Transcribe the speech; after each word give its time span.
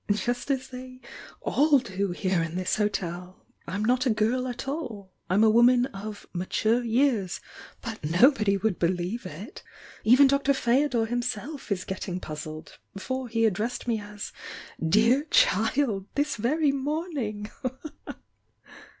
"Just 0.11 0.49
as 0.49 0.69
they 0.69 0.99
all 1.41 1.77
do 1.77 2.09
here 2.09 2.41
in 2.41 2.55
this 2.55 2.77
hotel! 2.77 3.45
I'm 3.67 3.85
not 3.85 4.07
a 4.07 4.09
girl 4.09 4.47
at 4.47 4.67
all— 4.67 5.11
I'm 5.29 5.43
a 5.43 5.49
woman 5.51 5.85
of 5.93 6.25
'mature 6.33 6.81
years,' 6.83 7.39
but 7.83 8.03
nobody 8.03 8.57
would 8.57 8.79
laelieve 8.81 9.27
it! 9.27 9.61
Even 10.03 10.25
Dr. 10.25 10.53
Ftedor 10.53 11.07
himself 11.07 11.71
is 11.71 11.85
getting 11.85 12.19
puzzled— 12.19 12.79
for 12.97 13.27
he 13.27 13.45
addressed 13.45 13.87
me 13.87 13.99
as 14.01 14.33
'dear 14.83 15.25
child' 15.29 16.07
this 16.15 16.35
very 16.35 16.71
morning!" 16.71 17.51